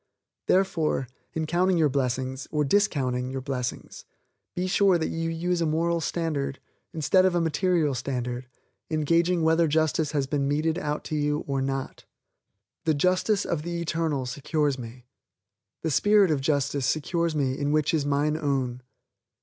Therefore, 0.47 1.07
in 1.33 1.45
counting 1.45 1.77
your 1.77 1.87
blessings, 1.87 2.47
or 2.49 2.63
discounting 2.63 3.29
your 3.29 3.39
blessings, 3.39 4.03
be 4.55 4.65
sure 4.65 4.97
that 4.97 5.09
you 5.09 5.29
use 5.29 5.61
a 5.61 5.67
moral 5.67 6.01
standard, 6.01 6.59
instead 6.91 7.23
of 7.23 7.35
a 7.35 7.39
material 7.39 7.93
standard, 7.93 8.47
in 8.89 9.01
gauging 9.01 9.43
whether 9.43 9.67
justice 9.67 10.11
has 10.13 10.25
been 10.25 10.47
meted 10.47 10.79
out 10.79 11.03
to 11.03 11.15
you 11.15 11.41
or 11.45 11.61
not. 11.61 12.05
The 12.85 12.95
Justice 12.95 13.45
of 13.45 13.61
the 13.61 13.79
Eternal 13.79 14.25
secures 14.25 14.79
me, 14.79 15.05
the 15.83 15.91
Spirit 15.91 16.31
of 16.31 16.41
Justice 16.41 16.87
secures 16.87 17.35
me 17.35 17.55
in 17.55 17.71
which 17.71 17.93
is 17.93 18.03
mine 18.03 18.37
own. 18.37 18.81